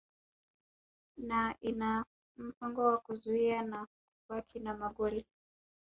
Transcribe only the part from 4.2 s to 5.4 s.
kubaki na magoli